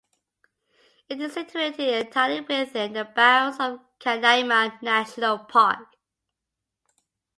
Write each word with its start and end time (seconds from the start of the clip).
It 1.09 1.21
is 1.21 1.33
situated 1.33 2.07
entirely 2.07 2.41
within 2.41 2.93
the 2.93 3.03
bounds 3.05 3.59
of 3.59 3.81
Canaima 3.99 4.81
National 4.81 5.37
Park. 5.37 5.95